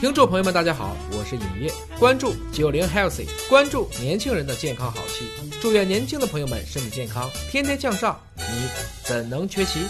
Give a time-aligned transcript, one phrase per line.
[0.00, 5.24] 听众朋友们，大家好，我是尹烨，关注九零 healthy，关注年轻人的健康好戏，
[5.62, 8.68] 祝愿年轻的朋友们身体健康，天天向上，你
[9.02, 9.80] 怎能缺席？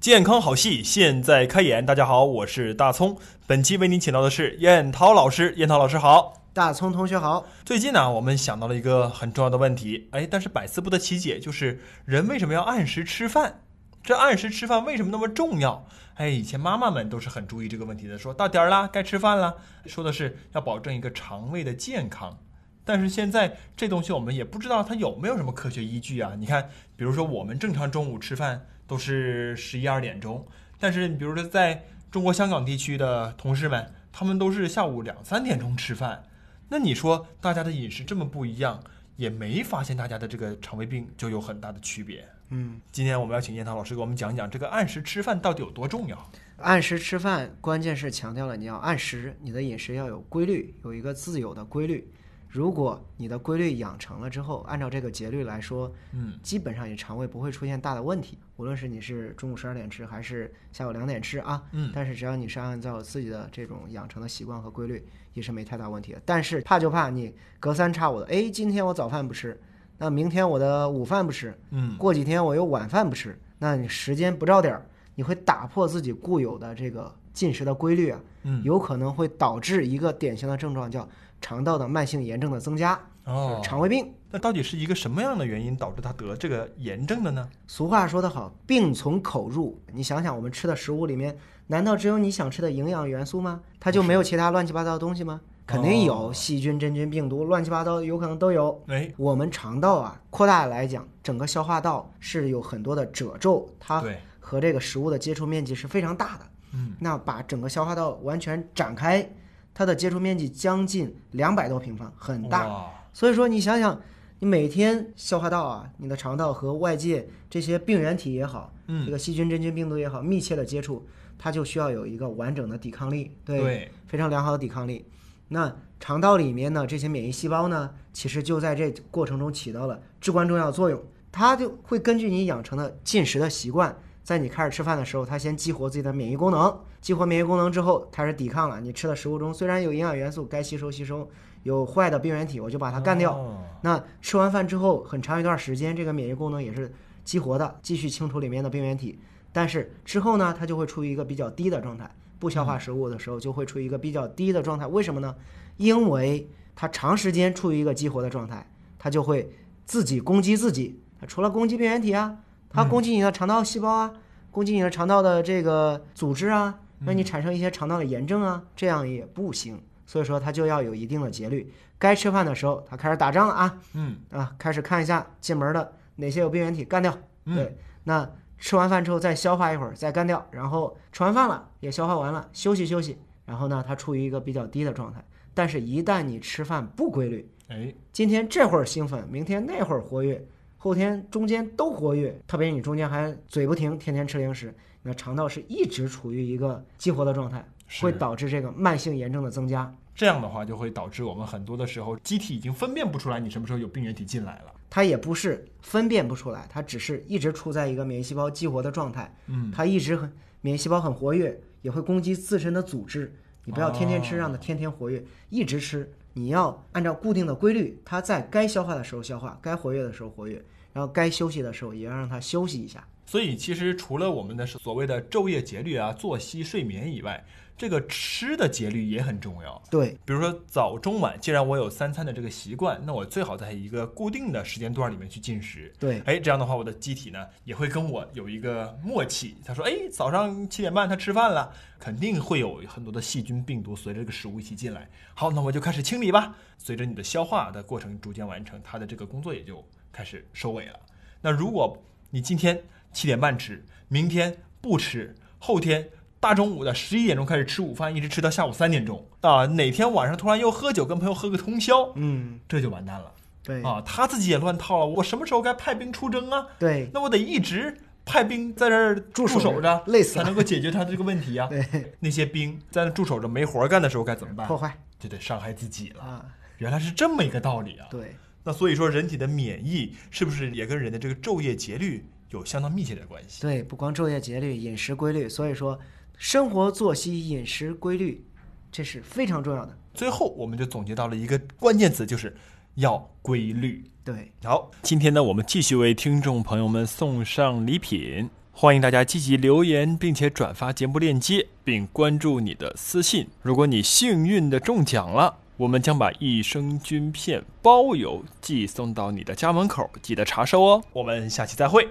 [0.00, 3.16] 健康好戏现在开演，大家好，我是大葱，
[3.46, 7.46] 本期为您请到的是燕涛老师，燕涛老师好，大葱同学好。
[7.64, 13.60] 最近呢，我们想到了一个很重要的问题，哎，但是百思不得其解，就是人为什么要按时吃饭？
[14.08, 15.86] 这按时吃饭为什么那么重要？
[16.14, 19.54] 哎，以前妈妈们都是很注意这个问题的，说到点儿了，该吃饭了，
[19.84, 22.38] 说的是要保证一个肠胃的健康。
[22.86, 26.32] 但是现在这东西我们也不知道它有没有什么科学依据啊？
[26.38, 30.46] 你看，比如说我们正常中午吃饭都是十一二点钟，
[30.80, 36.24] 但是你比如说在中国香港地区的同事们，他们都是下午两三点钟吃饭。
[36.70, 38.82] 那你说大家的饮食这么不一样，
[39.16, 42.26] 也没发现大家的这个肠胃病就有很大的区别。
[42.50, 46.30] 嗯，今天我们要请燕涛老师给我们讲讲这个按时吃饭到底有多重要。
[46.56, 52.10] 按时吃饭，关键是强调了你要按时，你的饮食要有规律，有一个自有的规律。
[52.48, 58.38] 如果你的规律养成了之后，按照这个节律来说，嗯，基本上你肠胃不会出现大的问题。
[58.56, 66.22] 无论是你是中午十二点吃，还是下午两点吃啊，嗯但是只要你是按照自己的这种养成的习惯和规律，也是没太大问题的。
[66.24, 69.60] 但是怕就怕你隔三差五的，哎，今天我早饭不吃，
[69.98, 81.06] 那明天我的午饭不吃，嗯，过几天我又晚饭不吃，那你时间不照点儿，你会打破自己固有的这个进食的规律啊，嗯有可能会导致一个典型的症状叫
[81.40, 84.12] 肠道的慢性炎症的增加，哦，肠胃病。
[84.30, 87.48] 那到底是一个什么样的原因导致他得这个炎症的呢？
[87.66, 89.80] 俗话说得好，病从口入。
[89.92, 93.60] 你想想，我们吃的食物里面，难道只有你想吃的营养元素吗？
[93.80, 95.40] 它就没有其他乱七八糟的东西吗？
[95.68, 98.82] 肯定有，哦细菌、真菌、病毒，乱七八糟有可能都有。
[98.86, 106.46] 哎，我们肠道啊，扩大来讲，整个消化道是有很多的褶皱，它对，和这个食物的接触面积是非常大的。
[106.72, 109.30] 嗯，那把整个消化道完全展开，
[109.74, 112.86] 它的接触面积将近两百多平方，很大。
[113.12, 114.00] 所以说，你想想，
[114.38, 121.06] 你每天消化道啊，你的肠道和外界这些病原体也好，这嗯，个细菌、真菌、病毒也好，密切的接触，
[121.38, 125.04] 它就需要有一个完整的抵抗力，对，对，非常良好的抵抗力。
[125.48, 131.02] 那肠道里面呢，这些免疫细胞呢，其实就在这过程中起到了至关重要的作用。
[131.30, 138.80] 它就会根据你养成的进食的习惯，在你开始吃饭的时候，它先激活自己的免疫功能，激活免疫功能之后，开始抵抗了。
[138.80, 141.28] 你吃的食物中虽然有营养元素该吸收吸收，
[141.62, 143.34] 有坏的病原体，我就把它干掉。
[143.34, 146.92] 哦那吃完饭之后，很长一段时间，这个免疫功能也是
[147.22, 149.20] 激活的，继续清除里面的病原体。
[149.52, 154.86] 但是之后呢，它就会处于一个比较低的状态，不消化食物的时候就会处于一个比较低的状态。
[154.86, 155.34] 为什么呢？
[155.76, 158.66] 因为它长时间处于一个激活的状态，
[158.98, 159.50] 它就会
[159.84, 161.00] 自己攻击自己。
[161.20, 162.38] 它除了攻击病原体啊，
[162.70, 164.12] 它攻击你的肠道细胞啊，
[164.50, 169.80] 攻击你的肠道的这个组织啊，让你产生一些肠道的炎症啊，这样也不行。
[170.06, 171.72] 所以说，它就要有一定的节律。
[171.98, 177.16] 该吃饭的时候，它开始打仗了啊，嗯啊，开始看一下进门的哪些有病原体干掉。
[177.44, 185.24] 嗯，对，那吃完饭之后再消化一会儿，再干掉，然后吃完饭了也消化完了，休息休息，然后呢，它处于一个比较低的状态。
[185.54, 197.64] 但是，一旦你吃饭不规律，哎，今天这会儿兴奋，明天那会儿活跃，后天中间都活跃，特别你中间还嘴不停，天天吃零食，那肠道是一直处于一个激活的状态，
[198.00, 199.92] 会导致这个慢性炎症的增加。
[200.14, 204.72] 这样的话就会导致我们很多的时候机体已经分辨不出来你什么时候有病原体进来了。
[204.90, 213.34] 它也不是分辨不出来，它只是一直处在一个免疫细胞激活的状态，嗯，它一直很免疫细胞很活跃，也会攻击自身的组织。
[213.64, 216.10] 你不要天天吃，哦让它天天活跃，一直吃。
[216.32, 220.62] 你要按照固定的规律，它在该消化的时候消化，该活跃的时候活跃，
[220.92, 223.06] 然后该休息的时候也要让它休息一下。
[223.26, 227.44] 所以其实除了我们的所谓的昼夜节律啊、作息、睡眠以外，
[227.78, 229.80] 这个吃的节律也很重要。
[229.88, 235.92] 对，比如说早中晚，既然我有三餐的这个习惯，那我最好在一个固定的时间段里面去进食。
[235.98, 239.56] 对，哎，这样的话，我的机体呢也会跟我有一个默契。
[239.64, 245.08] 他说，哎，早上七点半他吃饭了，肯定会有很多的细菌、病毒随着这个食物一起进来。
[245.34, 246.56] 好，那我就开始清理吧。
[246.76, 250.98] 随着你的消化的过程逐渐完成，它的这个工作也就开始收尾了。
[251.40, 251.96] 那如果
[252.30, 252.82] 你今天
[253.12, 256.08] 七点半吃，明天不吃，后天
[256.40, 263.32] 大中午的十一点钟开始吃午饭，一直吃到下午三点钟啊，哪天晚上突然又喝酒，跟朋友喝个通宵，嗯，这就完蛋了
[263.64, 264.00] 对，啊！
[264.06, 266.66] 他自己也乱套了，我什么时候该派兵出征啊？
[266.78, 267.94] 对，那我得一直
[268.24, 271.66] 派兵在这儿驻守守着，累死了才能够解决他的这个问题啊。
[271.70, 274.78] 对，那些兵在那驻守着没活儿干的时候该怎么办破？
[274.78, 276.22] 坏就得伤害自己了。
[276.22, 276.44] 啊，
[276.78, 278.06] 原来是这么一个道理啊！
[278.10, 283.60] 对，那所以说，人体的免疫是不是也跟人的这个昼夜节律有相当密切的关系？
[283.60, 285.98] 对，不光昼夜节律、饮食规律，所以说
[286.38, 288.44] 生活作息、饮食规律，
[288.92, 289.98] 这是非常重要的。
[290.14, 292.56] 最后，我们就总结到了一个关键词，就是
[292.94, 294.04] 要规律。
[294.24, 303.48] 对，好，今天呢，我们继续为听众朋友们送上礼品，欢迎大家积极留言，并且转发节目链接，并关注你的私信。
[303.60, 311.02] 如果你幸运的中奖了，我们将把益生菌片包邮寄送到你的家门口，记得查收哦。
[311.12, 312.06] 我们下期再会。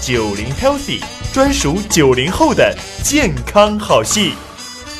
[0.00, 1.00] 九零 healthy
[1.32, 4.34] 专属九零后的健康好戏，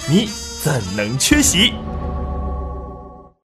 [0.08, 0.30] 你
[0.62, 1.74] 怎能缺席？